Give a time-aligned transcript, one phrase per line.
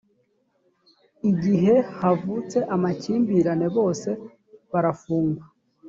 [1.31, 4.09] igihe havutse amakimbirane bose
[4.71, 5.43] barafungwa